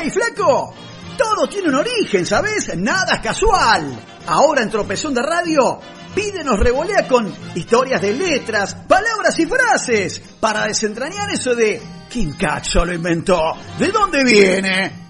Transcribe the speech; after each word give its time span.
¡Hey, 0.00 0.10
flaco! 0.10 0.72
Todo 1.16 1.48
tiene 1.48 1.68
un 1.68 1.74
origen, 1.76 2.24
¿sabes? 2.24 2.76
Nada 2.76 3.14
es 3.16 3.20
casual. 3.20 3.98
Ahora 4.26 4.62
en 4.62 4.70
Tropezón 4.70 5.12
de 5.12 5.22
Radio, 5.22 5.80
pídenos 6.14 6.60
revolea 6.60 7.08
con 7.08 7.34
historias 7.56 8.00
de 8.00 8.12
letras, 8.12 8.76
palabras 8.86 9.36
y 9.40 9.46
frases 9.46 10.20
para 10.38 10.66
desentrañar 10.66 11.30
eso 11.30 11.54
de 11.54 11.82
¿quién 12.08 12.32
cacho 12.34 12.84
lo 12.84 12.94
inventó? 12.94 13.40
¿De 13.78 13.88
dónde 13.88 14.22
viene? 14.22 15.07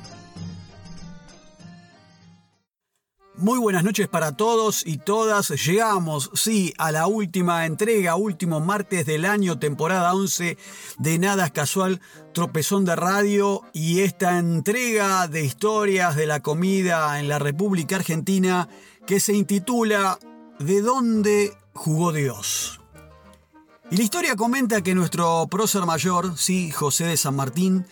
Muy 3.40 3.60
buenas 3.60 3.84
noches 3.84 4.08
para 4.08 4.32
todos 4.32 4.84
y 4.84 4.98
todas. 4.98 5.50
Llegamos, 5.50 6.28
sí, 6.34 6.74
a 6.76 6.90
la 6.90 7.06
última 7.06 7.66
entrega, 7.66 8.16
último 8.16 8.58
martes 8.58 9.06
del 9.06 9.24
año, 9.24 9.60
temporada 9.60 10.12
11 10.12 10.58
de 10.98 11.18
Nada 11.20 11.48
Casual, 11.50 12.00
Tropezón 12.34 12.84
de 12.84 12.96
Radio 12.96 13.62
y 13.72 14.00
esta 14.00 14.40
entrega 14.40 15.28
de 15.28 15.44
historias 15.44 16.16
de 16.16 16.26
la 16.26 16.40
comida 16.40 17.20
en 17.20 17.28
la 17.28 17.38
República 17.38 17.94
Argentina 17.94 18.68
que 19.06 19.20
se 19.20 19.34
intitula 19.34 20.18
¿De 20.58 20.82
dónde 20.82 21.56
jugó 21.74 22.10
Dios? 22.10 22.80
Y 23.88 23.98
la 23.98 24.02
historia 24.02 24.34
comenta 24.34 24.82
que 24.82 24.96
nuestro 24.96 25.46
prócer 25.48 25.86
mayor, 25.86 26.36
sí, 26.36 26.72
José 26.72 27.04
de 27.04 27.16
San 27.16 27.36
Martín, 27.36 27.86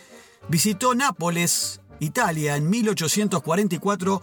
visitó 0.49 0.97
Nápoles, 0.97 1.81
Italia, 2.01 2.57
en 2.57 2.69
1844 2.69 4.23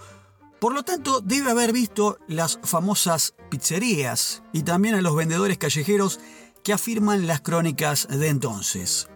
por 0.64 0.74
lo 0.74 0.84
tanto, 0.84 1.20
debe 1.20 1.52
haber 1.52 1.74
visto 1.74 2.18
las 2.26 2.58
famosas 2.64 3.36
pizzerías 3.50 4.44
y 4.54 4.64
también 4.64 4.96
a 4.96 5.02
los 5.02 5.14
vendedores 5.14 5.58
callejeros 5.58 6.22
que 6.64 6.72
afirman 6.72 7.28
las 7.28 7.42
crónicas 7.42 8.08
de 8.08 8.30
entonces. 8.30 9.10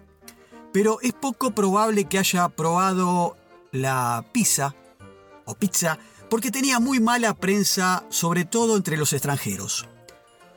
Pero 0.73 0.99
es 1.01 1.13
poco 1.13 1.51
probable 1.51 2.03
que 2.03 2.19
haya 2.19 2.49
probado 2.49 3.37
la 3.71 4.25
pizza 4.33 4.75
o 5.45 5.55
pizza 5.55 5.97
porque 6.29 6.51
tenía 6.51 6.81
muy 6.81 6.99
mala 6.99 7.33
prensa, 7.33 8.05
sobre 8.09 8.43
todo 8.43 8.75
entre 8.75 8.97
los 8.97 9.13
extranjeros. 9.13 9.87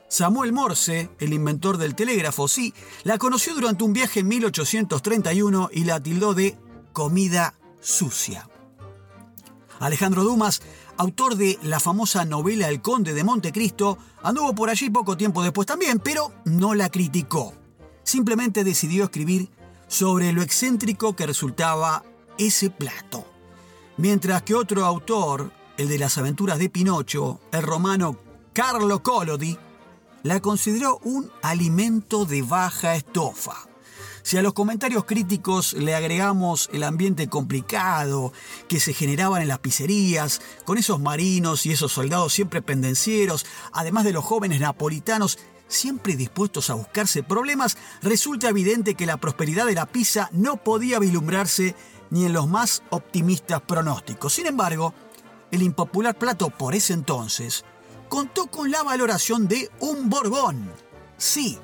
Samuel 0.09 0.53
Morse, 0.53 1.09
el 1.21 1.33
inventor 1.33 1.79
del 1.79 1.95
telégrafo, 1.95 2.49
sí, 2.49 2.75
la 3.05 3.17
conoció 3.17 3.55
durante 3.55 3.85
un 3.85 3.93
viaje 3.93 4.19
en 4.19 4.27
1831 4.27 5.71
y 5.73 5.85
la 5.85 6.01
tildó 6.01 6.35
de 6.35 6.59
comida 6.93 7.55
sucia. 7.81 8.49
Alejandro 9.81 10.23
Dumas, 10.23 10.61
autor 10.99 11.37
de 11.37 11.59
la 11.63 11.81
famosa 11.81 12.27
novela 12.27 12.69
El 12.69 12.83
Conde 12.83 13.15
de 13.15 13.25
Montecristo, 13.25 13.97
anduvo 14.23 14.55
por 14.55 14.69
allí 14.69 14.91
poco 14.91 15.17
tiempo 15.17 15.43
después 15.43 15.67
también, 15.67 15.99
pero 15.99 16.33
no 16.45 16.75
la 16.75 16.91
criticó. 16.91 17.55
Simplemente 18.05 18.63
decidió 18.63 19.05
escribir 19.05 19.49
sobre 19.89 20.33
lo 20.33 20.43
excéntrico 20.43 21.17
que 21.17 21.27
resultaba 21.27 22.05
ese 22.37 22.69
plato. 22.69 23.25
Mientras 23.97 24.43
que 24.43 24.55
otro 24.55 24.85
autor, 24.85 25.51
el 25.79 25.89
de 25.89 25.99
las 25.99 26.19
aventuras 26.19 26.59
de 26.59 26.69
Pinocho, 26.69 27.41
el 27.51 27.63
romano 27.63 28.19
Carlo 28.53 29.03
Collodi, 29.03 29.57
la 30.23 30.41
consideró 30.41 30.99
un 31.05 31.31
alimento 31.43 32.27
de 32.27 32.43
baja 32.43 32.97
estofa. 32.97 33.70
Si 34.31 34.37
a 34.37 34.43
los 34.43 34.53
comentarios 34.53 35.07
críticos 35.07 35.73
le 35.73 35.93
agregamos 35.93 36.71
el 36.73 36.85
ambiente 36.85 37.29
complicado 37.29 38.33
que 38.69 38.79
se 38.79 38.95
generaban 38.95 39.43
en 39.43 39.49
las 39.49 39.59
pizzerías, 39.59 40.41
con 40.65 40.79
esos 40.79 41.01
marinos 41.01 41.67
y 41.67 41.73
esos 41.73 41.91
soldados 41.91 42.33
siempre 42.33 42.63
pendencieros, 42.63 43.45
además 43.73 44.05
de 44.05 44.13
los 44.13 44.25
jóvenes 44.25 44.61
napolitanos 44.61 45.41
siempre 45.67 46.15
dispuestos 46.15 46.71
a 46.71 46.75
buscarse 46.75 47.25
problemas, 47.25 47.77
resulta 48.03 48.49
evidente 48.49 48.95
que 48.95 49.05
la 49.05 49.17
prosperidad 49.17 49.67
de 49.67 49.75
la 49.75 49.87
pizza 49.87 50.29
no 50.31 50.59
podía 50.59 51.01
vislumbrarse 51.01 51.75
ni 52.11 52.25
en 52.25 52.33
los 52.33 52.47
más 52.47 52.85
optimistas 52.91 53.61
pronósticos. 53.63 54.33
Sin 54.33 54.47
embargo, 54.47 54.95
el 55.51 55.61
impopular 55.61 56.17
plato 56.17 56.51
por 56.51 56.77
ese 56.77 56.93
entonces 56.93 57.65
contó 58.09 58.47
con 58.47 58.71
la 58.71 58.85
valoración 58.85 59.49
de 59.49 59.73
un 59.81 60.09
Borbón. 60.09 60.71
Sí, 61.17 61.59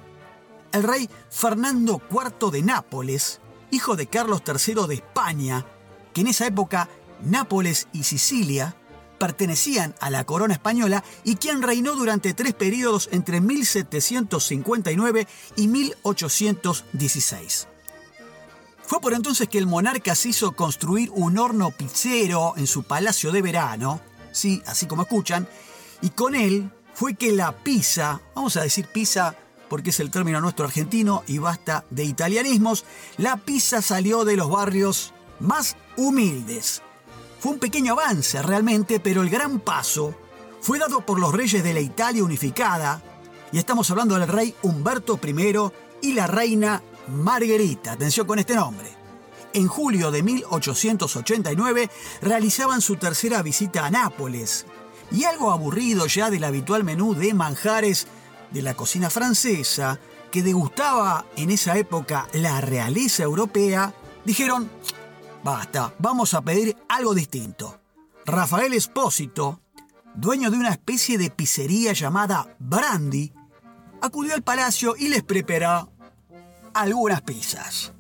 el 0.77 0.83
rey 0.83 1.09
Fernando 1.31 2.03
IV 2.11 2.51
de 2.51 2.63
Nápoles, 2.63 3.41
hijo 3.71 3.97
de 3.97 4.07
Carlos 4.07 4.43
III 4.47 4.87
de 4.87 4.95
España, 4.95 5.67
que 6.13 6.21
en 6.21 6.29
esa 6.29 6.47
época 6.47 6.89
Nápoles 7.23 7.89
y 7.93 8.05
Sicilia 8.05 8.77
pertenecían 9.19 9.95
a 10.01 10.11
la 10.11 10.25
corona 10.25 10.55
española 10.55 11.03
y 11.25 11.37
quien 11.37 11.63
reinó 11.63 11.95
durante 11.95 12.35
tres 12.35 12.55
periodos 12.55 13.09
entre 13.13 13.41
1759 13.41 15.27
y 15.57 15.69
1816. 15.69 17.69
Fue 18.83 19.01
por 19.01 19.15
entonces 19.15 19.49
que 19.49 19.59
el 19.59 19.67
monarca 19.67 20.15
se 20.15 20.29
hizo 20.29 20.53
construir 20.53 21.11
un 21.13 21.39
horno 21.39 21.71
pizzero 21.71 22.55
en 22.57 22.67
su 22.67 22.83
palacio 22.85 23.33
de 23.33 23.43
verano, 23.43 24.01
sí, 24.31 24.63
así 24.67 24.87
como 24.87 25.03
escuchan, 25.03 25.49
y 26.03 26.11
con 26.11 26.35
él 26.35 26.71
fue 26.95 27.15
que 27.15 27.33
la 27.33 27.53
pizza, 27.53 28.21
vamos 28.35 28.57
a 28.57 28.63
decir 28.63 28.87
pizza 28.87 29.35
porque 29.69 29.91
es 29.91 30.01
el 30.01 30.11
término 30.11 30.41
nuestro 30.41 30.65
argentino 30.65 31.23
y 31.27 31.39
basta 31.39 31.85
de 31.91 32.05
italianismos, 32.05 32.85
la 33.17 33.37
pizza 33.37 33.83
salió 33.83 34.25
de 34.25 34.37
los 34.37 34.51
barrios 34.51 35.13
más 35.41 35.77
humildes. 35.97 36.83
Fue 37.39 37.53
un 37.53 37.59
pequeño 37.59 37.93
avance 37.93 38.43
realmente, 38.43 39.01
pero 39.01 39.23
el 39.23 39.31
gran 39.31 39.61
paso 39.61 40.15
fue 40.61 40.79
dado 40.79 41.01
por 41.01 41.21
los 41.21 41.33
reyes 41.33 41.63
de 41.63 41.75
la 41.75 41.81
Italia 41.81 42.25
unificada, 42.25 43.03
y 43.53 43.59
estamos 43.59 43.91
hablando 43.91 44.19
del 44.19 44.29
rey 44.29 44.55
Humberto 44.63 45.21
I 45.23 46.09
y 46.09 46.13
la 46.13 46.27
reina 46.27 46.83
Margherita, 47.09 47.93
atención 47.93 48.27
con 48.27 48.39
este 48.39 48.55
nombre. 48.55 48.89
En 49.53 49.69
julio 49.69 50.11
de 50.11 50.23
1889 50.23 51.91
realizaban 52.21 52.81
su 52.81 52.97
tercera 52.97 53.43
visita 53.43 53.87
a 53.87 53.91
Nápoles, 53.91 54.67
y 55.13 55.25
algo 55.25 55.53
aburrido 55.53 56.07
ya 56.07 56.31
del 56.31 56.45
habitual 56.45 56.85
menú 56.85 57.15
de 57.15 57.33
manjares 57.33 58.09
de 58.51 58.63
la 58.63 58.75
cocina 58.75 59.11
francesa 59.11 59.99
que 60.31 60.43
degustaba 60.43 61.27
en 61.37 61.51
esa 61.51 61.77
época 61.77 62.29
la 62.33 62.61
realeza 62.61 63.23
europea, 63.23 63.95
dijeron, 64.25 64.71
basta, 65.43 65.95
vamos 65.99 66.35
a 66.35 66.43
pedir 66.43 66.77
algo 66.89 67.15
distinto. 67.15 67.81
Rafael 68.25 68.73
Espósito, 68.73 69.61
dueño 70.15 70.51
de 70.51 70.59
una 70.59 70.71
especie 70.71 71.19
de 71.19 71.31
pizzería 71.31 71.93
llamada 71.93 72.57
Brandy, 72.59 73.33
acudió 74.01 74.35
al 74.35 74.43
palacio 74.43 74.95
y 74.99 75.09
les 75.09 75.23
preparó 75.23 75.91
algunas 76.75 77.23
pizzas. 77.23 77.93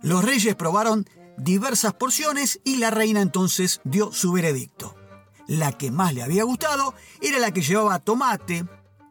Los 0.00 0.24
reyes 0.24 0.56
probaron 0.56 1.06
diversas 1.36 1.94
porciones 1.94 2.60
y 2.64 2.76
la 2.76 2.90
reina 2.90 3.20
entonces 3.20 3.80
dio 3.84 4.12
su 4.12 4.32
veredicto. 4.32 4.96
La 5.46 5.72
que 5.72 5.90
más 5.90 6.14
le 6.14 6.22
había 6.22 6.44
gustado 6.44 6.94
era 7.20 7.38
la 7.38 7.52
que 7.52 7.62
llevaba 7.62 7.98
tomate, 7.98 8.64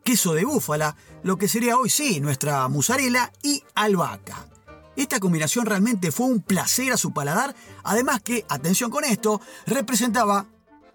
queso 0.04 0.34
de 0.34 0.46
búfala, 0.46 0.96
lo 1.24 1.38
que 1.38 1.48
sería 1.48 1.78
hoy 1.78 1.90
sí 1.90 2.20
nuestra 2.20 2.68
musarela 2.68 3.32
y 3.44 3.64
albahaca. 3.76 4.48
Esta 4.96 5.20
combinación 5.20 5.66
realmente 5.66 6.12
fue 6.12 6.28
un 6.28 6.42
placer 6.42 6.92
a 6.92 6.98
su 6.98 7.14
paladar, 7.14 7.56
además 7.84 8.22
que, 8.22 8.46
atención 8.50 8.92
con 8.92 9.04
esto, 9.04 9.42
representaba, 9.66 10.48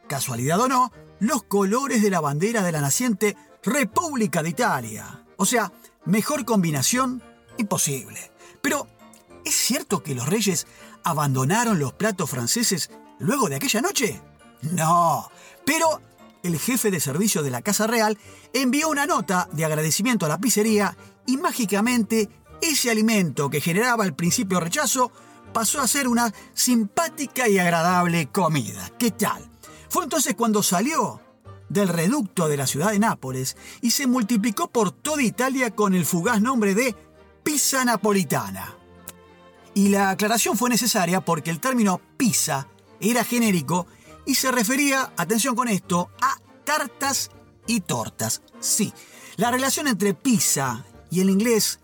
casualidad 0.08 0.60
o 0.60 0.68
no, 0.68 0.92
los 1.18 1.42
colores 1.44 2.02
de 2.02 2.10
la 2.10 2.20
bandera 2.20 2.62
de 2.62 2.72
la 2.72 2.80
naciente 2.80 3.36
República 3.62 4.42
de 4.42 4.50
Italia. 4.50 5.24
O 5.38 5.46
sea, 5.46 5.72
mejor 6.04 6.44
combinación 6.44 7.22
imposible. 7.58 8.30
Pero, 8.60 8.86
¿es 9.44 9.54
cierto 9.54 10.02
que 10.02 10.14
los 10.14 10.28
reyes 10.28 10.66
abandonaron 11.02 11.78
los 11.78 11.92
platos 11.94 12.30
franceses 12.30 12.90
luego 13.18 13.48
de 13.48 13.56
aquella 13.56 13.80
noche? 13.80 14.20
No, 14.62 15.30
pero 15.64 16.00
el 16.42 16.58
jefe 16.58 16.90
de 16.90 17.00
servicio 17.00 17.42
de 17.42 17.50
la 17.50 17.62
Casa 17.62 17.86
Real 17.86 18.18
envió 18.52 18.88
una 18.88 19.06
nota 19.06 19.48
de 19.52 19.64
agradecimiento 19.64 20.26
a 20.26 20.28
la 20.28 20.38
pizzería 20.38 20.96
y 21.26 21.36
mágicamente 21.36 22.28
ese 22.60 22.90
alimento 22.90 23.50
que 23.50 23.60
generaba 23.60 24.04
al 24.04 24.14
principio 24.14 24.60
rechazo 24.60 25.12
pasó 25.52 25.80
a 25.80 25.88
ser 25.88 26.08
una 26.08 26.32
simpática 26.54 27.48
y 27.48 27.58
agradable 27.58 28.26
comida. 28.26 28.90
¿Qué 28.98 29.10
tal? 29.10 29.48
Fue 29.88 30.04
entonces 30.04 30.34
cuando 30.34 30.62
salió 30.62 31.20
del 31.68 31.88
reducto 31.88 32.48
de 32.48 32.56
la 32.56 32.66
ciudad 32.66 32.92
de 32.92 32.98
Nápoles 32.98 33.56
y 33.80 33.90
se 33.90 34.06
multiplicó 34.06 34.68
por 34.68 34.92
toda 34.92 35.22
Italia 35.22 35.70
con 35.70 35.94
el 35.94 36.06
fugaz 36.06 36.40
nombre 36.40 36.74
de 36.74 36.94
pizza 37.42 37.84
napolitana. 37.84 38.76
Y 39.74 39.88
la 39.88 40.10
aclaración 40.10 40.56
fue 40.56 40.70
necesaria 40.70 41.20
porque 41.20 41.50
el 41.50 41.60
término 41.60 42.00
pizza 42.16 42.68
era 43.00 43.24
genérico 43.24 43.86
y 44.26 44.34
se 44.34 44.50
refería, 44.50 45.12
atención 45.16 45.54
con 45.54 45.68
esto, 45.68 46.10
a 46.20 46.36
tartas 46.64 47.30
y 47.66 47.80
tortas. 47.80 48.42
Sí, 48.60 48.92
la 49.36 49.50
relación 49.50 49.88
entre 49.88 50.14
pizza 50.14 50.84
y 51.10 51.20
el 51.20 51.30
inglés 51.30 51.80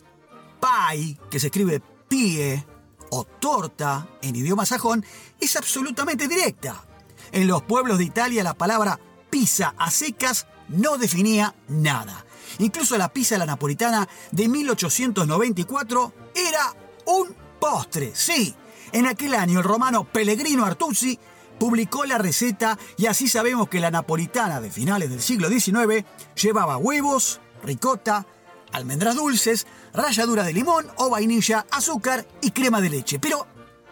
pie, 0.60 1.18
que 1.30 1.40
se 1.40 1.46
escribe 1.46 1.80
pie, 2.08 2.66
o 3.10 3.24
torta 3.24 4.08
en 4.22 4.36
idioma 4.36 4.66
sajón, 4.66 5.04
es 5.38 5.56
absolutamente 5.56 6.28
directa. 6.28 6.84
En 7.30 7.46
los 7.46 7.62
pueblos 7.62 7.98
de 7.98 8.04
Italia 8.04 8.42
la 8.42 8.54
palabra 8.54 8.98
pizza 9.30 9.74
a 9.78 9.90
secas 9.90 10.46
no 10.68 10.98
definía 10.98 11.54
nada. 11.68 12.24
Incluso 12.58 12.98
la 12.98 13.12
pizza 13.12 13.38
la 13.38 13.46
napolitana 13.46 14.08
de 14.30 14.48
1894 14.48 16.12
era 16.34 16.74
un 17.06 17.34
postre, 17.60 18.12
sí. 18.14 18.54
En 18.92 19.06
aquel 19.06 19.34
año 19.34 19.58
el 19.58 19.64
romano 19.64 20.04
Pellegrino 20.04 20.64
Artusi 20.64 21.18
publicó 21.62 22.04
la 22.04 22.18
receta 22.18 22.76
y 22.96 23.06
así 23.06 23.28
sabemos 23.28 23.68
que 23.68 23.78
la 23.78 23.92
napolitana 23.92 24.60
de 24.60 24.68
finales 24.68 25.08
del 25.10 25.22
siglo 25.22 25.48
XIX 25.48 26.04
llevaba 26.34 26.76
huevos, 26.76 27.40
ricota, 27.62 28.26
almendras 28.72 29.14
dulces, 29.14 29.68
ralladura 29.94 30.42
de 30.42 30.54
limón 30.54 30.88
o 30.96 31.08
vainilla, 31.08 31.64
azúcar 31.70 32.26
y 32.40 32.50
crema 32.50 32.80
de 32.80 32.90
leche. 32.90 33.20
Pero, 33.20 33.46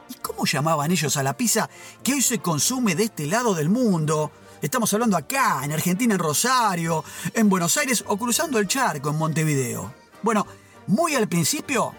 ¿y 0.08 0.14
cómo 0.14 0.46
llamaban 0.46 0.90
ellos 0.90 1.16
a 1.16 1.22
la 1.22 1.36
pizza 1.36 1.70
que 2.02 2.14
hoy 2.14 2.22
se 2.22 2.40
consume 2.40 2.96
de 2.96 3.04
este 3.04 3.28
lado 3.28 3.54
del 3.54 3.68
mundo? 3.68 4.32
Estamos 4.60 4.92
hablando 4.92 5.16
acá, 5.16 5.60
en 5.62 5.70
Argentina, 5.70 6.14
en 6.14 6.18
Rosario, 6.18 7.04
en 7.34 7.48
Buenos 7.48 7.76
Aires 7.76 8.02
o 8.08 8.16
cruzando 8.16 8.58
el 8.58 8.66
charco 8.66 9.10
en 9.10 9.16
Montevideo. 9.18 9.94
Bueno, 10.22 10.44
muy 10.88 11.14
al 11.14 11.28
principio 11.28 11.94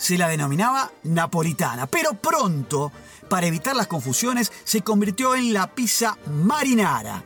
se 0.00 0.16
la 0.16 0.28
denominaba 0.28 0.90
napolitana, 1.04 1.86
pero 1.86 2.14
pronto, 2.14 2.90
para 3.28 3.46
evitar 3.46 3.76
las 3.76 3.86
confusiones, 3.86 4.50
se 4.64 4.80
convirtió 4.80 5.34
en 5.34 5.52
la 5.52 5.74
pizza 5.74 6.16
marinara, 6.26 7.22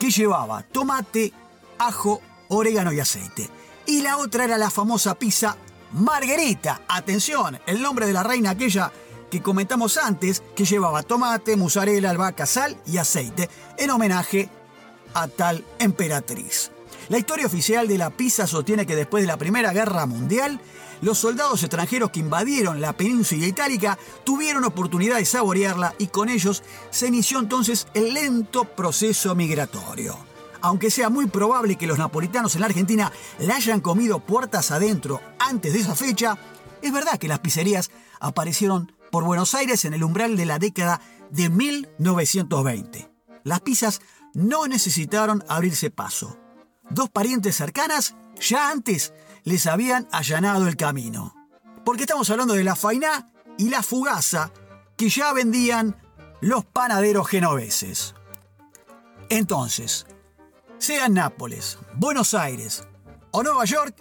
que 0.00 0.10
llevaba 0.10 0.62
tomate, 0.62 1.34
ajo, 1.78 2.22
orégano 2.48 2.92
y 2.92 3.00
aceite. 3.00 3.50
Y 3.86 4.00
la 4.00 4.16
otra 4.16 4.44
era 4.44 4.56
la 4.56 4.70
famosa 4.70 5.16
pizza 5.16 5.56
margarita. 5.92 6.80
Atención, 6.88 7.60
el 7.66 7.82
nombre 7.82 8.06
de 8.06 8.14
la 8.14 8.22
reina 8.22 8.50
aquella 8.50 8.90
que 9.30 9.42
comentamos 9.42 9.98
antes, 9.98 10.42
que 10.56 10.64
llevaba 10.64 11.02
tomate, 11.02 11.56
mozzarella, 11.56 12.08
albahaca, 12.08 12.46
sal 12.46 12.74
y 12.86 12.96
aceite, 12.96 13.50
en 13.76 13.90
homenaje 13.90 14.48
a 15.12 15.28
tal 15.28 15.62
emperatriz. 15.78 16.70
La 17.10 17.18
historia 17.18 17.46
oficial 17.46 17.86
de 17.86 17.98
la 17.98 18.08
pizza 18.08 18.46
sostiene 18.46 18.86
que 18.86 18.96
después 18.96 19.22
de 19.22 19.26
la 19.26 19.36
Primera 19.36 19.74
Guerra 19.74 20.06
Mundial, 20.06 20.58
los 21.00 21.18
soldados 21.18 21.62
extranjeros 21.62 22.10
que 22.10 22.20
invadieron 22.20 22.80
la 22.80 22.92
península 22.92 23.46
itálica 23.46 23.98
tuvieron 24.24 24.64
oportunidad 24.64 25.16
de 25.16 25.24
saborearla 25.24 25.94
y 25.98 26.08
con 26.08 26.28
ellos 26.28 26.62
se 26.90 27.08
inició 27.08 27.38
entonces 27.38 27.86
el 27.94 28.14
lento 28.14 28.64
proceso 28.64 29.34
migratorio 29.34 30.28
aunque 30.60 30.90
sea 30.90 31.08
muy 31.08 31.26
probable 31.26 31.76
que 31.76 31.86
los 31.86 31.98
napolitanos 31.98 32.54
en 32.54 32.62
la 32.62 32.66
Argentina 32.66 33.12
la 33.38 33.56
hayan 33.56 33.80
comido 33.80 34.20
puertas 34.20 34.70
adentro 34.70 35.20
antes 35.38 35.72
de 35.72 35.80
esa 35.80 35.94
fecha, 35.94 36.36
es 36.82 36.92
verdad 36.92 37.18
que 37.18 37.28
las 37.28 37.40
pizzerías 37.40 37.90
aparecieron 38.20 38.92
por 39.10 39.24
Buenos 39.24 39.54
Aires 39.54 39.84
en 39.84 39.94
el 39.94 40.04
umbral 40.04 40.36
de 40.36 40.46
la 40.46 40.58
década 40.58 41.00
de 41.30 41.48
1920. 41.48 43.10
Las 43.44 43.60
pizzas 43.60 44.00
no 44.34 44.66
necesitaron 44.66 45.44
abrirse 45.48 45.90
paso. 45.90 46.36
Dos 46.90 47.10
parientes 47.10 47.56
cercanas 47.56 48.14
ya 48.40 48.70
antes 48.70 49.12
les 49.44 49.66
habían 49.66 50.08
allanado 50.12 50.68
el 50.68 50.76
camino. 50.76 51.34
Porque 51.84 52.02
estamos 52.02 52.28
hablando 52.30 52.54
de 52.54 52.64
la 52.64 52.76
fainá 52.76 53.32
y 53.56 53.70
la 53.70 53.82
fugaza 53.82 54.52
que 54.96 55.08
ya 55.08 55.32
vendían 55.32 55.96
los 56.40 56.64
panaderos 56.64 57.28
genoveses. 57.28 58.14
Entonces, 59.28 60.06
sea 60.78 61.06
en 61.06 61.14
Nápoles, 61.14 61.78
Buenos 61.94 62.34
Aires 62.34 62.86
o 63.30 63.42
Nueva 63.42 63.64
York, 63.64 63.94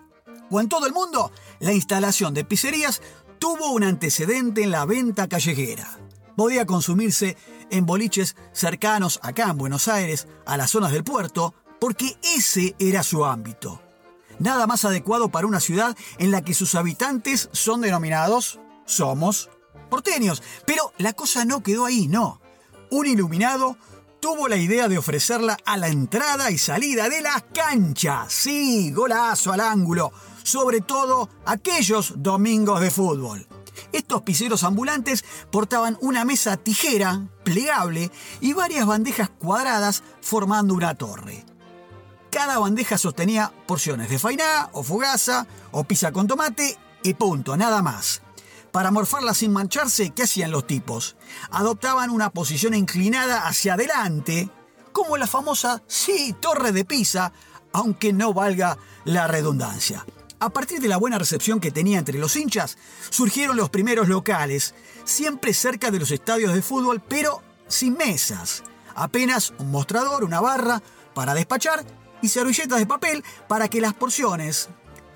o 0.49 0.61
en 0.61 0.69
todo 0.69 0.85
el 0.85 0.93
mundo, 0.93 1.31
la 1.59 1.73
instalación 1.73 2.33
de 2.33 2.45
pizzerías 2.45 3.01
tuvo 3.39 3.71
un 3.71 3.83
antecedente 3.83 4.63
en 4.63 4.71
la 4.71 4.85
venta 4.85 5.27
callejera. 5.27 5.99
Podía 6.35 6.65
consumirse 6.65 7.35
en 7.69 7.85
boliches 7.85 8.35
cercanos 8.53 9.19
acá 9.23 9.49
en 9.49 9.57
Buenos 9.57 9.87
Aires, 9.87 10.27
a 10.45 10.55
las 10.55 10.71
zonas 10.71 10.91
del 10.91 11.03
puerto, 11.03 11.53
porque 11.79 12.17
ese 12.23 12.75
era 12.79 13.03
su 13.03 13.25
ámbito. 13.25 13.81
Nada 14.39 14.67
más 14.67 14.85
adecuado 14.85 15.29
para 15.29 15.47
una 15.47 15.59
ciudad 15.59 15.95
en 16.17 16.31
la 16.31 16.43
que 16.43 16.53
sus 16.53 16.75
habitantes 16.75 17.49
son 17.51 17.81
denominados, 17.81 18.59
somos, 18.85 19.49
porteños. 19.89 20.43
Pero 20.65 20.93
la 20.97 21.13
cosa 21.13 21.45
no 21.45 21.63
quedó 21.63 21.85
ahí, 21.85 22.07
no. 22.07 22.41
Un 22.91 23.07
iluminado 23.07 23.77
tuvo 24.19 24.47
la 24.47 24.57
idea 24.57 24.87
de 24.87 24.97
ofrecerla 24.97 25.57
a 25.65 25.77
la 25.77 25.87
entrada 25.87 26.51
y 26.51 26.57
salida 26.57 27.09
de 27.09 27.21
las 27.21 27.43
canchas. 27.53 28.31
Sí, 28.31 28.91
golazo 28.91 29.53
al 29.53 29.61
ángulo, 29.61 30.11
sobre 30.43 30.81
todo 30.81 31.29
aquellos 31.45 32.13
domingos 32.17 32.81
de 32.81 32.91
fútbol. 32.91 33.47
Estos 33.91 34.23
piseros 34.23 34.63
ambulantes 34.63 35.23
portaban 35.51 35.97
una 36.01 36.25
mesa 36.25 36.57
tijera, 36.57 37.27
plegable, 37.43 38.11
y 38.41 38.53
varias 38.53 38.85
bandejas 38.85 39.29
cuadradas 39.29 40.03
formando 40.21 40.73
una 40.73 40.95
torre. 40.95 41.45
Cada 42.31 42.59
bandeja 42.59 42.97
sostenía 42.97 43.51
porciones 43.65 44.09
de 44.09 44.19
fainá 44.19 44.69
o 44.73 44.83
fugaza 44.83 45.47
o 45.71 45.83
pizza 45.83 46.11
con 46.11 46.27
tomate 46.27 46.77
y 47.03 47.13
punto, 47.13 47.55
nada 47.55 47.81
más. 47.81 48.21
Para 48.71 48.91
morfarla 48.91 49.33
sin 49.33 49.53
mancharse, 49.53 50.11
¿qué 50.11 50.23
hacían 50.23 50.51
los 50.51 50.67
tipos? 50.67 51.15
Adoptaban 51.51 52.09
una 52.09 52.29
posición 52.29 52.73
inclinada 52.73 53.47
hacia 53.47 53.73
adelante, 53.73 54.49
como 54.91 55.17
la 55.17 55.27
famosa, 55.27 55.81
sí, 55.87 56.35
torre 56.39 56.71
de 56.71 56.85
Pisa, 56.85 57.31
aunque 57.71 58.13
no 58.13 58.33
valga 58.33 58.77
la 59.05 59.27
redundancia. 59.27 60.05
A 60.39 60.49
partir 60.49 60.79
de 60.79 60.87
la 60.87 60.97
buena 60.97 61.17
recepción 61.17 61.59
que 61.59 61.71
tenía 61.71 61.97
entre 61.97 62.19
los 62.19 62.35
hinchas, 62.35 62.77
surgieron 63.09 63.57
los 63.57 63.69
primeros 63.69 64.07
locales, 64.07 64.75
siempre 65.03 65.53
cerca 65.53 65.89
de 65.89 65.99
los 65.99 66.11
estadios 66.11 66.53
de 66.53 66.61
fútbol, 66.61 67.01
pero 67.01 67.41
sin 67.67 67.93
mesas. 67.97 68.63
Apenas 68.95 69.53
un 69.57 69.71
mostrador, 69.71 70.23
una 70.23 70.41
barra 70.41 70.81
para 71.15 71.33
despachar 71.33 71.83
y 72.21 72.29
servilletas 72.29 72.79
de 72.79 72.85
papel 72.85 73.23
para 73.47 73.67
que 73.67 73.81
las 73.81 73.93
porciones 73.93 74.69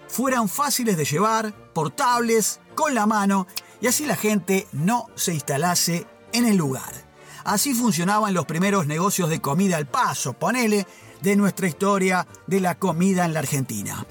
fueran 0.07 0.49
fáciles 0.49 0.97
de 0.97 1.05
llevar, 1.05 1.53
portables, 1.73 2.59
con 2.75 2.93
la 2.93 3.05
mano, 3.05 3.47
y 3.79 3.87
así 3.87 4.05
la 4.05 4.15
gente 4.15 4.67
no 4.73 5.07
se 5.15 5.33
instalase 5.33 6.05
en 6.33 6.45
el 6.45 6.57
lugar. 6.57 7.09
Así 7.43 7.73
funcionaban 7.73 8.33
los 8.33 8.45
primeros 8.45 8.85
negocios 8.87 9.29
de 9.29 9.41
comida 9.41 9.77
al 9.77 9.87
paso, 9.87 10.33
ponele, 10.33 10.85
de 11.21 11.35
nuestra 11.35 11.67
historia 11.67 12.27
de 12.47 12.59
la 12.59 12.75
comida 12.75 13.25
en 13.25 13.33
la 13.33 13.39
Argentina. 13.39 14.05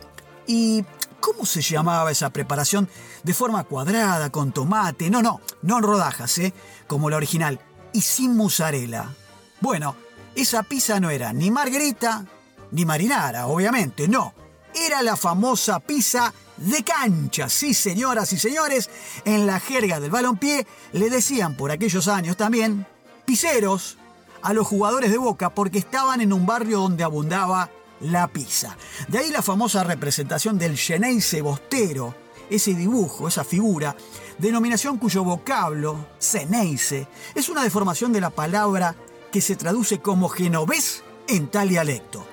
¿Y 0.46 0.84
cómo 1.20 1.44
se 1.44 1.60
llamaba 1.60 2.10
esa 2.10 2.30
preparación 2.30 2.88
de 3.22 3.34
forma 3.34 3.64
cuadrada, 3.64 4.30
con 4.30 4.52
tomate? 4.52 5.10
No, 5.10 5.22
no, 5.22 5.40
no 5.62 5.78
en 5.78 5.82
rodajas, 5.82 6.38
¿eh? 6.38 6.52
Como 6.86 7.10
la 7.10 7.16
original, 7.16 7.60
y 7.92 8.00
sin 8.00 8.36
mozzarella. 8.36 9.14
Bueno, 9.60 9.94
esa 10.34 10.62
pizza 10.62 10.98
no 10.98 11.10
era 11.10 11.32
ni 11.32 11.50
margarita, 11.50 12.24
ni 12.72 12.84
marinara, 12.84 13.46
obviamente, 13.46 14.08
no 14.08 14.34
era 14.74 15.02
la 15.02 15.16
famosa 15.16 15.80
pizza 15.80 16.32
de 16.56 16.82
cancha. 16.82 17.48
Sí, 17.48 17.74
señoras 17.74 18.32
y 18.32 18.38
señores, 18.38 18.90
en 19.24 19.46
la 19.46 19.60
jerga 19.60 20.00
del 20.00 20.10
balompié 20.10 20.66
le 20.92 21.10
decían 21.10 21.56
por 21.56 21.70
aquellos 21.70 22.08
años 22.08 22.36
también 22.36 22.86
piseros 23.24 23.98
a 24.42 24.52
los 24.52 24.66
jugadores 24.66 25.10
de 25.10 25.18
Boca 25.18 25.50
porque 25.50 25.78
estaban 25.78 26.20
en 26.20 26.32
un 26.32 26.46
barrio 26.46 26.80
donde 26.80 27.04
abundaba 27.04 27.70
la 28.00 28.28
pizza. 28.28 28.76
De 29.08 29.18
ahí 29.18 29.30
la 29.30 29.42
famosa 29.42 29.84
representación 29.84 30.58
del 30.58 30.76
Geneise 30.76 31.42
Bostero, 31.42 32.14
ese 32.48 32.74
dibujo, 32.74 33.28
esa 33.28 33.44
figura, 33.44 33.94
denominación 34.38 34.98
cuyo 34.98 35.22
vocablo, 35.22 36.06
Ceneise, 36.18 37.06
es 37.34 37.48
una 37.48 37.62
deformación 37.62 38.12
de 38.12 38.20
la 38.20 38.30
palabra 38.30 38.96
que 39.30 39.40
se 39.40 39.56
traduce 39.56 40.00
como 40.00 40.28
genovés 40.28 41.04
en 41.28 41.48
tal 41.48 41.68
dialecto. 41.68 42.29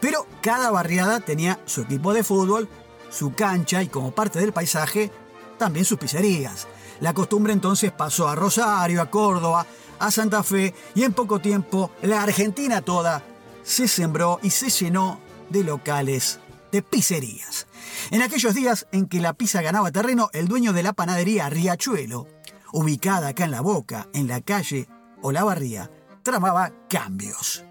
Pero 0.00 0.26
cada 0.42 0.70
barriada 0.70 1.20
tenía 1.20 1.58
su 1.64 1.82
equipo 1.82 2.14
de 2.14 2.24
fútbol, 2.24 2.68
su 3.10 3.34
cancha 3.34 3.82
y 3.82 3.88
como 3.88 4.12
parte 4.12 4.38
del 4.38 4.52
paisaje, 4.52 5.10
también 5.58 5.84
sus 5.84 5.98
pizzerías. 5.98 6.68
La 7.00 7.14
costumbre 7.14 7.52
entonces 7.52 7.92
pasó 7.92 8.28
a 8.28 8.34
Rosario, 8.34 9.02
a 9.02 9.10
Córdoba, 9.10 9.66
a 9.98 10.10
Santa 10.10 10.42
Fe 10.42 10.74
y 10.94 11.04
en 11.04 11.12
poco 11.12 11.40
tiempo 11.40 11.90
la 12.02 12.22
Argentina 12.22 12.82
toda 12.82 13.22
se 13.62 13.88
sembró 13.88 14.38
y 14.42 14.50
se 14.50 14.70
llenó 14.70 15.20
de 15.50 15.64
locales 15.64 16.40
de 16.72 16.82
pizzerías. 16.82 17.66
En 18.10 18.22
aquellos 18.22 18.54
días 18.54 18.86
en 18.92 19.06
que 19.06 19.20
la 19.20 19.34
pizza 19.34 19.62
ganaba 19.62 19.90
terreno, 19.92 20.30
el 20.32 20.48
dueño 20.48 20.72
de 20.72 20.82
la 20.82 20.92
panadería 20.92 21.48
Riachuelo, 21.48 22.26
ubicada 22.72 23.28
acá 23.28 23.44
en 23.44 23.50
la 23.50 23.60
Boca, 23.60 24.08
en 24.12 24.28
la 24.28 24.40
calle 24.40 24.88
Olavarría, 25.22 25.90
tramaba 26.22 26.72
cambios. 26.88 27.64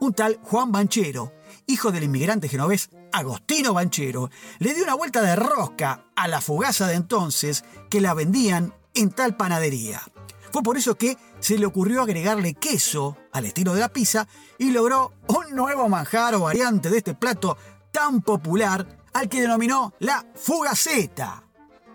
Un 0.00 0.12
tal 0.12 0.38
Juan 0.42 0.72
Banchero 0.72 1.32
hijo 1.66 1.92
del 1.92 2.04
inmigrante 2.04 2.48
genovés 2.48 2.90
Agostino 3.12 3.74
Banchero, 3.74 4.30
le 4.58 4.74
dio 4.74 4.84
una 4.84 4.94
vuelta 4.94 5.22
de 5.22 5.36
rosca 5.36 6.04
a 6.14 6.28
la 6.28 6.40
fugaza 6.40 6.86
de 6.86 6.94
entonces 6.94 7.64
que 7.90 8.00
la 8.00 8.14
vendían 8.14 8.74
en 8.94 9.10
tal 9.10 9.36
panadería. 9.36 10.02
Fue 10.52 10.62
por 10.62 10.76
eso 10.76 10.94
que 10.94 11.16
se 11.40 11.58
le 11.58 11.66
ocurrió 11.66 12.02
agregarle 12.02 12.54
queso 12.54 13.16
al 13.32 13.44
estilo 13.44 13.74
de 13.74 13.80
la 13.80 13.92
pizza 13.92 14.26
y 14.58 14.70
logró 14.70 15.12
un 15.28 15.54
nuevo 15.54 15.88
manjar 15.88 16.34
o 16.34 16.40
variante 16.40 16.88
de 16.88 16.98
este 16.98 17.14
plato 17.14 17.58
tan 17.92 18.22
popular 18.22 18.86
al 19.12 19.28
que 19.28 19.42
denominó 19.42 19.94
la 19.98 20.24
fugaceta. 20.34 21.42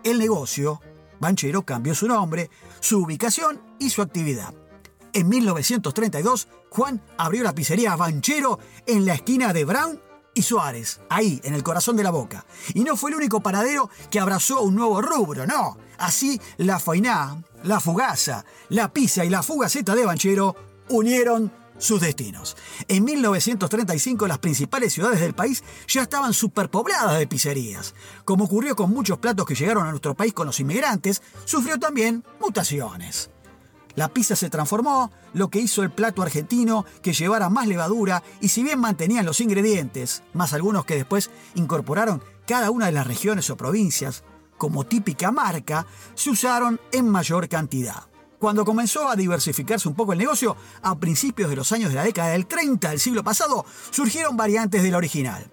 El 0.04 0.18
negocio, 0.18 0.80
Banchero 1.20 1.62
cambió 1.62 1.94
su 1.94 2.08
nombre, 2.08 2.50
su 2.80 3.02
ubicación 3.02 3.60
y 3.78 3.90
su 3.90 4.02
actividad. 4.02 4.54
En 5.14 5.28
1932, 5.28 6.48
Juan 6.70 7.02
abrió 7.18 7.42
la 7.42 7.54
pizzería 7.54 7.96
Banchero 7.96 8.58
en 8.86 9.04
la 9.04 9.14
esquina 9.14 9.52
de 9.52 9.64
Brown 9.64 10.00
y 10.34 10.42
Suárez, 10.42 11.00
ahí, 11.10 11.38
en 11.44 11.54
el 11.54 11.62
corazón 11.62 11.96
de 11.96 12.02
la 12.02 12.10
boca. 12.10 12.46
Y 12.72 12.84
no 12.84 12.96
fue 12.96 13.10
el 13.10 13.16
único 13.16 13.40
paradero 13.40 13.90
que 14.10 14.18
abrazó 14.20 14.62
un 14.62 14.74
nuevo 14.74 15.02
rubro, 15.02 15.46
no. 15.46 15.76
Así, 15.98 16.40
la 16.56 16.78
Fainá, 16.78 17.42
la 17.62 17.80
Fugaza, 17.80 18.44
la 18.70 18.92
Pisa 18.92 19.24
y 19.24 19.28
la 19.28 19.42
Fugaceta 19.42 19.94
de 19.94 20.06
Banchero 20.06 20.56
unieron 20.88 21.52
sus 21.76 22.00
destinos. 22.00 22.56
En 22.88 23.04
1935 23.04 24.26
las 24.26 24.38
principales 24.38 24.94
ciudades 24.94 25.20
del 25.20 25.34
país 25.34 25.62
ya 25.88 26.02
estaban 26.02 26.32
superpobladas 26.32 27.18
de 27.18 27.26
pizzerías. 27.26 27.94
Como 28.24 28.44
ocurrió 28.44 28.76
con 28.76 28.90
muchos 28.90 29.18
platos 29.18 29.44
que 29.44 29.54
llegaron 29.54 29.86
a 29.86 29.90
nuestro 29.90 30.14
país 30.14 30.32
con 30.32 30.46
los 30.46 30.60
inmigrantes, 30.60 31.20
sufrió 31.44 31.78
también 31.78 32.24
mutaciones. 32.40 33.31
La 33.94 34.08
pizza 34.08 34.36
se 34.36 34.50
transformó, 34.50 35.10
lo 35.34 35.48
que 35.48 35.60
hizo 35.60 35.82
el 35.82 35.90
plato 35.90 36.22
argentino 36.22 36.84
que 37.02 37.12
llevara 37.12 37.50
más 37.50 37.66
levadura 37.66 38.22
y 38.40 38.48
si 38.48 38.62
bien 38.62 38.80
mantenían 38.80 39.26
los 39.26 39.40
ingredientes, 39.40 40.22
más 40.32 40.52
algunos 40.52 40.84
que 40.84 40.96
después 40.96 41.30
incorporaron 41.54 42.22
cada 42.46 42.70
una 42.70 42.86
de 42.86 42.92
las 42.92 43.06
regiones 43.06 43.50
o 43.50 43.56
provincias 43.56 44.24
como 44.56 44.84
típica 44.84 45.32
marca, 45.32 45.86
se 46.14 46.30
usaron 46.30 46.80
en 46.92 47.08
mayor 47.08 47.48
cantidad. 47.48 48.04
Cuando 48.38 48.64
comenzó 48.64 49.08
a 49.08 49.16
diversificarse 49.16 49.88
un 49.88 49.94
poco 49.94 50.12
el 50.12 50.18
negocio, 50.18 50.56
a 50.82 50.96
principios 50.98 51.50
de 51.50 51.56
los 51.56 51.70
años 51.72 51.90
de 51.90 51.96
la 51.96 52.04
década 52.04 52.30
del 52.30 52.46
30 52.46 52.90
del 52.90 53.00
siglo 53.00 53.22
pasado, 53.22 53.64
surgieron 53.90 54.36
variantes 54.36 54.82
del 54.82 54.94
original. 54.94 55.50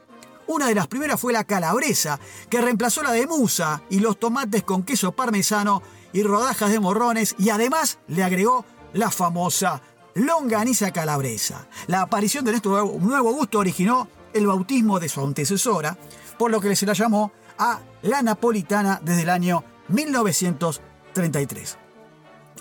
Una 0.47 0.67
de 0.67 0.73
las 0.73 0.87
primeras 0.87 1.19
fue 1.19 1.31
la 1.31 1.43
calabresa, 1.43 2.19
que 2.49 2.61
reemplazó 2.61 3.03
la 3.03 3.11
de 3.11 3.27
musa 3.27 3.83
y 3.91 3.99
los 3.99 4.17
tomates 4.17 4.63
con 4.63 4.81
queso 4.81 5.11
parmesano 5.11 5.83
y 6.13 6.23
rodajas 6.23 6.71
de 6.71 6.79
morrones 6.79 7.35
y 7.37 7.49
además 7.49 7.99
le 8.07 8.23
agregó 8.23 8.65
la 8.93 9.11
famosa 9.11 9.81
longaniza 10.15 10.91
calabresa. 10.91 11.67
La 11.87 12.01
aparición 12.01 12.45
de 12.45 12.53
este 12.53 12.69
nuevo 12.69 13.33
gusto 13.33 13.59
originó 13.59 14.07
el 14.33 14.47
bautismo 14.47 14.99
de 14.99 15.09
su 15.09 15.21
antecesora, 15.21 15.97
por 16.37 16.51
lo 16.51 16.61
que 16.61 16.75
se 16.75 16.85
la 16.85 16.93
llamó 16.93 17.31
a 17.57 17.79
la 18.01 18.21
napolitana 18.21 19.01
desde 19.03 19.23
el 19.23 19.29
año 19.29 19.63
1933. 19.89 21.77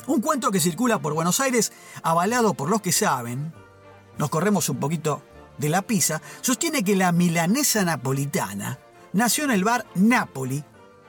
Un 0.06 0.20
cuento 0.20 0.50
que 0.50 0.60
circula 0.60 0.98
por 0.98 1.14
Buenos 1.14 1.40
Aires, 1.40 1.72
avalado 2.02 2.54
por 2.54 2.70
los 2.70 2.80
que 2.80 2.92
saben, 2.92 3.52
nos 4.16 4.30
corremos 4.30 4.68
un 4.68 4.78
poquito 4.78 5.22
de 5.58 5.68
la 5.68 5.82
pizza, 5.82 6.22
sostiene 6.40 6.82
que 6.82 6.96
la 6.96 7.12
milanesa 7.12 7.84
napolitana 7.84 8.78
nació 9.12 9.44
en 9.44 9.50
el 9.50 9.64
bar 9.64 9.86
Napoli, 9.94 10.64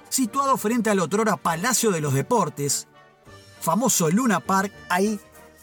situado 0.10 0.58
frente 0.58 0.90
al 0.90 1.00
otrora 1.00 1.38
Palacio 1.38 1.92
de 1.92 2.02
los 2.02 2.14
Deportes, 2.14 2.88
famoso 3.62 4.10
Luna 4.10 4.40
Park, 4.40 4.74
ahí 4.90 5.20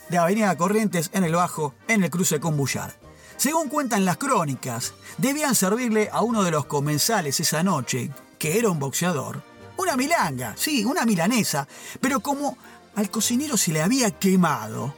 de 0.08 0.18
Avenida 0.18 0.56
Corrientes, 0.56 1.10
en 1.12 1.24
el 1.24 1.34
Bajo, 1.34 1.74
en 1.88 2.04
el 2.04 2.10
cruce 2.10 2.40
con 2.40 2.56
Bullar. 2.56 2.94
Según 3.36 3.68
cuentan 3.68 4.04
las 4.04 4.16
crónicas, 4.16 4.94
debían 5.18 5.54
servirle 5.54 6.08
a 6.10 6.22
uno 6.22 6.42
de 6.42 6.50
los 6.50 6.66
comensales 6.66 7.38
esa 7.40 7.62
noche, 7.62 8.10
que 8.38 8.58
era 8.58 8.70
un 8.70 8.78
boxeador, 8.78 9.42
una 9.76 9.96
milanga, 9.96 10.54
sí, 10.56 10.84
una 10.84 11.04
milanesa, 11.04 11.68
pero 12.00 12.20
como 12.20 12.56
al 12.94 13.10
cocinero 13.10 13.56
se 13.56 13.72
le 13.72 13.82
había 13.82 14.10
quemado, 14.10 14.94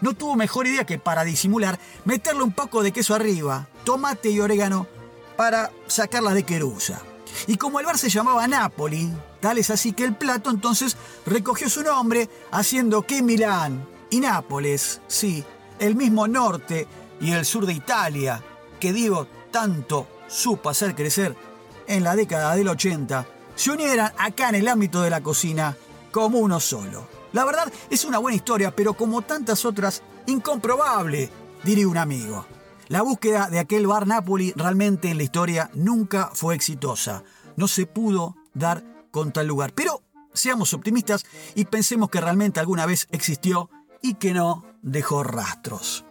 no 0.00 0.14
tuvo 0.14 0.36
mejor 0.36 0.66
idea 0.66 0.84
que 0.84 0.98
para 0.98 1.24
disimular 1.24 1.78
meterle 2.04 2.42
un 2.42 2.52
poco 2.52 2.82
de 2.82 2.92
queso 2.92 3.14
arriba, 3.14 3.68
tomate 3.84 4.30
y 4.30 4.40
orégano 4.40 4.86
para 5.36 5.72
sacarla 5.88 6.32
de 6.32 6.44
querusa. 6.44 7.02
Y 7.46 7.56
como 7.56 7.80
el 7.80 7.86
bar 7.86 7.98
se 7.98 8.08
llamaba 8.08 8.46
Napoli, 8.46 9.12
tal 9.40 9.58
es 9.58 9.70
así 9.70 9.92
que 9.92 10.04
el 10.04 10.14
plato 10.14 10.50
entonces 10.50 10.96
recogió 11.26 11.68
su 11.68 11.82
nombre 11.82 12.28
haciendo 12.50 13.02
que 13.02 13.22
Milán 13.22 13.86
y 14.10 14.20
Nápoles, 14.20 15.00
sí, 15.06 15.44
el 15.78 15.96
mismo 15.96 16.28
norte 16.28 16.86
y 17.20 17.32
el 17.32 17.44
sur 17.44 17.66
de 17.66 17.72
Italia, 17.72 18.42
que 18.78 18.92
digo 18.92 19.26
tanto 19.50 20.06
supo 20.28 20.70
hacer 20.70 20.94
crecer 20.94 21.36
en 21.86 22.04
la 22.04 22.14
década 22.14 22.54
del 22.54 22.68
80, 22.68 23.26
se 23.54 23.70
unieran 23.70 24.12
acá 24.16 24.48
en 24.48 24.56
el 24.56 24.68
ámbito 24.68 25.02
de 25.02 25.10
la 25.10 25.20
cocina 25.20 25.76
como 26.12 26.38
uno 26.38 26.60
solo. 26.60 27.06
La 27.32 27.44
verdad 27.44 27.72
es 27.90 28.04
una 28.04 28.18
buena 28.18 28.36
historia, 28.36 28.74
pero 28.74 28.94
como 28.94 29.22
tantas 29.22 29.64
otras, 29.64 30.02
incomprobable, 30.26 31.30
diría 31.62 31.88
un 31.88 31.98
amigo. 31.98 32.46
La 32.90 33.02
búsqueda 33.02 33.48
de 33.48 33.60
aquel 33.60 33.86
bar 33.86 34.08
Napoli 34.08 34.52
realmente 34.56 35.10
en 35.10 35.16
la 35.16 35.22
historia 35.22 35.70
nunca 35.74 36.28
fue 36.34 36.56
exitosa. 36.56 37.22
No 37.54 37.68
se 37.68 37.86
pudo 37.86 38.34
dar 38.52 38.82
con 39.12 39.30
tal 39.30 39.46
lugar. 39.46 39.72
Pero 39.76 40.02
seamos 40.32 40.74
optimistas 40.74 41.24
y 41.54 41.66
pensemos 41.66 42.10
que 42.10 42.20
realmente 42.20 42.58
alguna 42.58 42.86
vez 42.86 43.06
existió 43.12 43.70
y 44.02 44.14
que 44.14 44.34
no 44.34 44.64
dejó 44.82 45.22
rastros. 45.22 46.04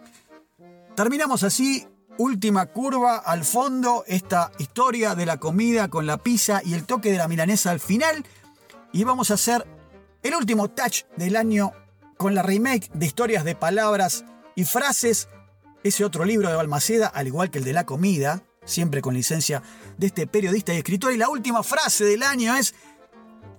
Terminamos 0.96 1.42
así, 1.42 1.86
última 2.16 2.64
curva 2.64 3.18
al 3.18 3.44
fondo, 3.44 4.04
esta 4.06 4.50
historia 4.58 5.14
de 5.14 5.26
la 5.26 5.36
comida 5.36 5.88
con 5.88 6.06
la 6.06 6.16
pizza 6.16 6.62
y 6.64 6.72
el 6.72 6.86
toque 6.86 7.12
de 7.12 7.18
la 7.18 7.28
milanesa 7.28 7.72
al 7.72 7.80
final. 7.80 8.24
Y 8.90 9.04
vamos 9.04 9.30
a 9.30 9.34
hacer 9.34 9.66
el 10.22 10.34
último 10.34 10.70
touch 10.70 11.02
del 11.18 11.36
año 11.36 11.72
con 12.16 12.34
la 12.34 12.42
remake 12.42 12.90
de 12.94 13.04
historias 13.04 13.44
de 13.44 13.54
palabras 13.54 14.24
y 14.54 14.64
frases 14.64 15.28
ese 15.82 16.04
otro 16.04 16.24
libro 16.24 16.48
de 16.48 16.56
Balmaceda, 16.56 17.06
al 17.08 17.26
igual 17.26 17.50
que 17.50 17.58
el 17.58 17.64
de 17.64 17.72
la 17.72 17.86
comida, 17.86 18.42
siempre 18.64 19.00
con 19.00 19.14
licencia 19.14 19.62
de 19.96 20.06
este 20.06 20.26
periodista 20.26 20.74
y 20.74 20.78
escritor. 20.78 21.12
Y 21.12 21.16
la 21.16 21.28
última 21.28 21.62
frase 21.62 22.04
del 22.04 22.22
año 22.22 22.54
es, 22.56 22.74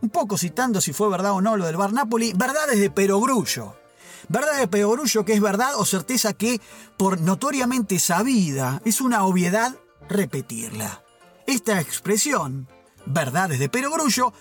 un 0.01 0.09
poco 0.09 0.37
citando 0.37 0.81
si 0.81 0.93
fue 0.93 1.09
verdad 1.09 1.33
o 1.33 1.41
no 1.41 1.57
lo 1.57 1.65
del 1.65 1.77
Bar 1.77 1.93
Napoli, 1.93 2.33
verdades 2.35 2.79
de 2.79 2.89
Perogrullo. 2.89 3.75
Verdad 4.29 4.59
de 4.59 4.67
Perogrullo 4.67 5.25
que 5.25 5.33
es 5.33 5.41
verdad 5.41 5.73
o 5.75 5.85
certeza 5.85 6.33
que, 6.33 6.61
por 6.97 7.19
notoriamente 7.21 7.99
sabida, 7.99 8.81
es 8.85 9.01
una 9.01 9.25
obviedad 9.25 9.75
repetirla. 10.07 11.03
Esta 11.47 11.81
expresión, 11.81 12.67
verdades 13.05 13.59
de 13.59 13.69
Perogrullo, 13.69 14.33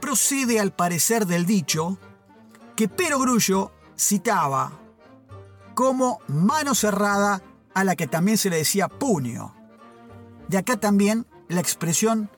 procede 0.00 0.60
al 0.60 0.72
parecer 0.72 1.26
del 1.26 1.46
dicho 1.46 1.98
que 2.76 2.88
Perogrullo 2.88 3.72
citaba 3.96 4.83
como 5.74 6.20
mano 6.28 6.74
cerrada 6.74 7.42
a 7.74 7.84
la 7.84 7.96
que 7.96 8.06
también 8.06 8.38
se 8.38 8.50
le 8.50 8.56
decía 8.56 8.88
puño. 8.88 9.54
De 10.48 10.58
acá 10.58 10.78
también 10.78 11.26
la 11.48 11.60
expresión 11.60 12.30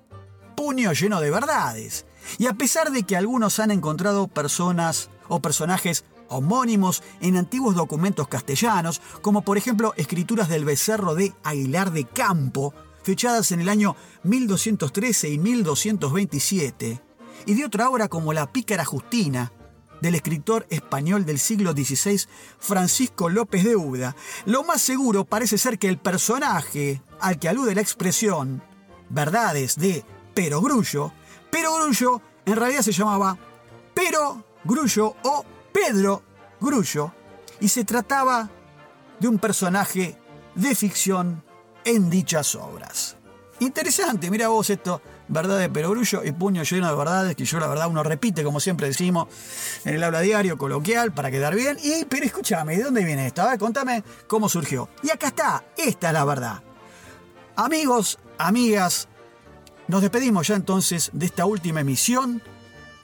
puño 0.57 0.93
lleno 0.93 1.21
de 1.21 1.31
verdades. 1.31 2.07
Y 2.39 2.47
a 2.47 2.55
pesar 2.55 2.91
de 2.91 3.05
que 3.05 3.17
algunos 3.17 3.59
han 3.61 3.71
encontrado 3.71 4.27
personas 4.27 5.11
o 5.29 5.41
personajes 5.41 6.05
homónimos 6.29 7.03
en 7.21 7.37
antiguos 7.37 7.75
documentos 7.75 8.29
castellanos, 8.29 9.01
como 9.23 9.43
por 9.43 9.59
ejemplo 9.59 9.95
escrituras 9.97 10.49
del 10.49 10.65
becerro 10.65 11.15
de 11.15 11.33
Aguilar 11.45 11.93
de 11.93 12.05
Campo, 12.05 12.75
fechadas 13.03 13.53
en 13.53 13.61
el 13.61 13.69
año 13.69 13.95
1213 14.25 15.29
y 15.29 15.39
1227, 15.39 17.03
y 17.47 17.55
de 17.55 17.65
otra 17.65 17.89
obra 17.89 18.09
como 18.09 18.33
La 18.33 18.51
Pícara 18.53 18.85
Justina, 18.85 19.53
del 20.01 20.15
escritor 20.15 20.67
español 20.71 21.25
del 21.25 21.39
siglo 21.39 21.73
XVI 21.73 22.21
Francisco 22.59 23.29
López 23.29 23.65
de 23.65 23.77
Úbeda, 23.77 24.17
lo 24.45 24.65
más 24.65 24.83
seguro 24.83 25.25
parece 25.25 25.59
ser 25.59 25.79
que 25.79 25.89
el 25.89 25.99
personaje 25.99 27.03
al 27.21 27.39
que 27.39 27.49
alude 27.49 27.75
la 27.75 27.81
expresión 27.81 28.63
verdades 29.09 29.77
de 29.77 30.05
Pero 30.35 30.61
Grullo, 30.61 31.13
Pero 31.51 31.75
Grullo 31.75 32.21
en 32.45 32.57
realidad 32.57 32.83
se 32.83 32.93
llamaba 32.93 33.39
Pero 33.95 34.45
Grullo 34.65 35.17
o 35.23 35.45
Pedro 35.73 36.23
Grullo 36.61 37.13
y 37.61 37.69
se 37.69 37.85
trataba 37.85 38.51
de 39.19 39.29
un 39.29 39.39
personaje 39.39 40.19
de 40.55 40.75
ficción 40.75 41.43
en 41.85 42.11
dichas 42.11 42.55
obras. 42.55 43.17
Interesante, 43.61 44.31
mira 44.31 44.49
vos 44.49 44.69
esto 44.69 45.01
verdad 45.29 45.59
de 45.59 45.69
perogrullo 45.69 46.23
y 46.25 46.33
puño 46.33 46.63
lleno 46.63 46.89
de 46.89 46.95
verdades, 46.95 47.37
que 47.37 47.45
yo 47.45 47.59
la 47.59 47.67
verdad 47.67 47.89
uno 47.89 48.03
repite, 48.03 48.45
como 48.45 48.61
siempre 48.61 48.89
decimos, 48.89 49.29
en 49.85 49.95
el 49.95 50.05
habla 50.05 50.21
diario, 50.21 50.57
coloquial, 50.57 51.13
para 51.13 51.31
quedar 51.31 51.55
bien. 51.55 51.79
Y, 51.83 52.05
pero 52.05 52.25
escúchame, 52.25 52.77
¿de 52.77 52.85
dónde 52.85 53.05
viene 53.05 53.27
esto? 53.27 53.43
A 53.43 53.51
ver, 53.51 53.59
contame 53.59 54.05
cómo 54.27 54.49
surgió. 54.49 54.89
Y 55.03 55.11
acá 55.11 55.29
está, 55.29 55.65
esta 55.77 56.09
es 56.09 56.13
la 56.13 56.25
verdad. 56.25 56.63
Amigos, 57.57 58.19
amigas, 58.39 59.09
nos 59.89 60.03
despedimos 60.03 60.49
ya 60.49 60.57
entonces 60.57 61.11
de 61.13 61.27
esta 61.27 61.47
última 61.47 61.81
emisión 61.81 62.43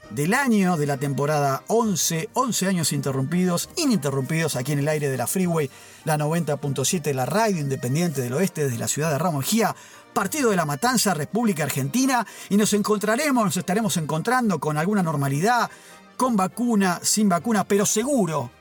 del 0.09 0.33
año 0.33 0.77
de 0.77 0.85
la 0.85 0.97
temporada 0.97 1.63
11, 1.67 2.29
11 2.33 2.67
años 2.67 2.93
interrumpidos, 2.93 3.69
ininterrumpidos 3.77 4.55
aquí 4.55 4.73
en 4.73 4.79
el 4.79 4.87
aire 4.87 5.09
de 5.09 5.17
la 5.17 5.25
Freeway, 5.25 5.71
la 6.05 6.17
90.7, 6.17 7.13
la 7.13 7.25
radio 7.25 7.59
independiente 7.59 8.21
del 8.21 8.33
oeste 8.33 8.65
desde 8.65 8.77
la 8.77 8.87
ciudad 8.87 9.11
de 9.11 9.17
Ramos 9.17 9.39
Mejía, 9.39 9.75
partido 10.13 10.51
de 10.51 10.55
la 10.55 10.65
Matanza, 10.65 11.13
República 11.13 11.63
Argentina, 11.63 12.25
y 12.49 12.57
nos 12.57 12.73
encontraremos, 12.73 13.43
nos 13.43 13.57
estaremos 13.57 13.97
encontrando 13.97 14.59
con 14.59 14.77
alguna 14.77 15.03
normalidad, 15.03 15.69
con 16.15 16.35
vacuna, 16.35 16.99
sin 17.01 17.27
vacuna, 17.27 17.63
pero 17.65 17.85
seguro, 17.85 18.51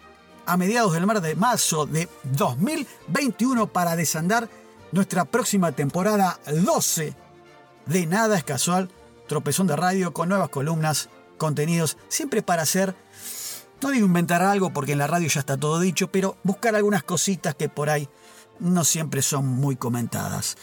a 0.47 0.57
mediados 0.57 0.93
del 0.93 1.07
mes 1.07 1.23
de 1.23 1.37
marzo 1.37 1.87
de 1.87 2.09
2021 2.25 3.69
para 3.69 3.95
desandar 3.97 4.49
nuestra 4.91 5.25
próxima 5.25 5.73
temporada 5.73 6.39
12 6.47 7.15
de 7.87 8.07
Nada 8.07 8.37
es 8.37 8.45
Casual, 8.45 8.91
tropezón 9.29 9.67
de 9.67 9.77
radio 9.77 10.13
con 10.13 10.29
nuevas 10.29 10.49
columnas 10.49 11.09
contenidos, 11.39 11.97
siempre 12.09 12.43
para 12.43 12.63
hacer, 12.63 12.95
no 13.81 13.91
digo 13.91 14.07
inventar 14.07 14.43
algo 14.43 14.73
porque 14.73 14.93
en 14.93 14.99
la 14.99 15.07
radio 15.07 15.29
ya 15.29 15.41
está 15.41 15.57
todo 15.57 15.81
dicho, 15.81 16.09
pero 16.09 16.37
buscar 16.43 16.77
algunas 16.77 17.03
cositas 17.03 17.55
que 17.55 17.69
por 17.69 17.91
ahí 17.91 18.09
no 18.61 18.85
siempre 18.85 19.23
son 19.23 19.47
muy 19.47 19.77
comentadas. 19.77 20.57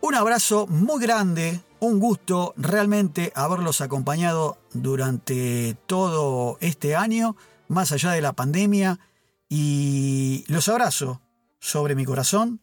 Un 0.00 0.14
abrazo 0.14 0.66
muy 0.68 1.02
grande, 1.02 1.60
un 1.80 1.98
gusto 1.98 2.54
realmente 2.56 3.32
haberlos 3.34 3.80
acompañado 3.80 4.58
durante 4.72 5.76
todo 5.86 6.56
este 6.60 6.94
año, 6.94 7.36
más 7.66 7.90
allá 7.90 8.12
de 8.12 8.20
la 8.20 8.32
pandemia, 8.32 9.00
y 9.48 10.44
los 10.46 10.68
abrazo 10.68 11.20
sobre 11.58 11.96
mi 11.96 12.04
corazón. 12.04 12.60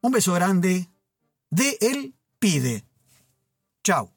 Un 0.00 0.12
beso 0.12 0.32
grande 0.34 0.88
de 1.50 1.78
El 1.80 2.14
Pide. 2.38 2.84
Chao. 3.84 4.15